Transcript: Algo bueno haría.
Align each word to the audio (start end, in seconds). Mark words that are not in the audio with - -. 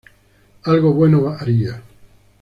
Algo 0.63 0.95
bueno 0.95 1.29
haría. 1.37 1.79